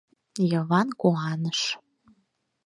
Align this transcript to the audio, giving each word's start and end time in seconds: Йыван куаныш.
Йыван 0.51 0.87
куаныш. 0.99 1.59